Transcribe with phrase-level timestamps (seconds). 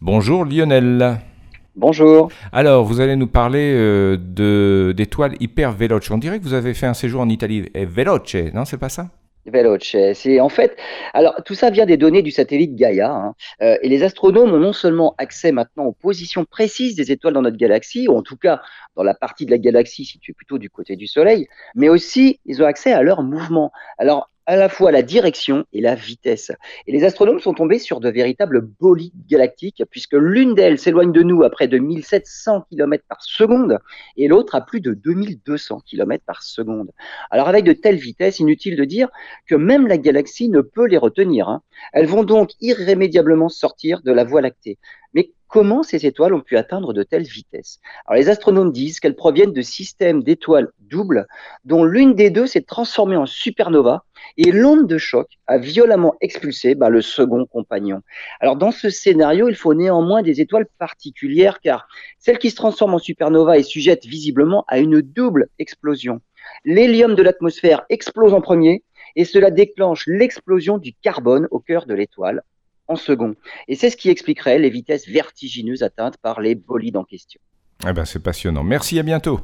[0.00, 1.18] Bonjour Lionel.
[1.74, 2.30] Bonjour.
[2.52, 6.08] Alors, vous allez nous parler euh, de d'étoiles hyper veloce.
[6.12, 7.68] On dirait que vous avez fait un séjour en Italie.
[7.74, 9.08] Et veloce, non, c'est pas ça?
[9.44, 9.96] Veloce.
[10.14, 10.76] C'est en fait,
[11.14, 13.34] alors tout ça vient des données du satellite Gaia, hein.
[13.60, 17.42] Euh, et les astronomes ont non seulement accès maintenant aux positions précises des étoiles dans
[17.42, 18.60] notre galaxie, ou en tout cas
[18.94, 22.62] dans la partie de la galaxie située plutôt du côté du Soleil, mais aussi ils
[22.62, 23.72] ont accès à leur mouvement.
[23.98, 26.52] Alors à la fois la direction et la vitesse.
[26.86, 31.22] Et les astronomes sont tombés sur de véritables bolides galactiques, puisque l'une d'elles s'éloigne de
[31.22, 33.78] nous à près de 1700 km par seconde,
[34.16, 36.90] et l'autre à plus de 2200 km par seconde.
[37.30, 39.10] Alors avec de telles vitesses, inutile de dire
[39.46, 41.50] que même la galaxie ne peut les retenir.
[41.50, 41.60] Hein.
[41.92, 44.78] Elles vont donc irrémédiablement sortir de la Voie lactée.
[45.48, 47.80] Comment ces étoiles ont pu atteindre de telles vitesses
[48.14, 51.26] les astronomes disent qu'elles proviennent de systèmes d'étoiles doubles
[51.64, 54.04] dont l'une des deux s'est transformée en supernova
[54.36, 58.00] et l'onde de choc a violemment expulsé bah, le second compagnon.
[58.40, 61.88] Alors dans ce scénario, il faut néanmoins des étoiles particulières car
[62.18, 66.20] celle qui se transforme en supernova est sujette visiblement à une double explosion.
[66.64, 68.82] L'hélium de l'atmosphère explose en premier
[69.16, 72.42] et cela déclenche l'explosion du carbone au cœur de l'étoile
[72.88, 73.34] en second.
[73.68, 77.40] Et c'est ce qui expliquerait les vitesses vertigineuses atteintes par les bolides en question.
[77.88, 78.64] Eh ben, c'est passionnant.
[78.64, 79.40] Merci, à bientôt.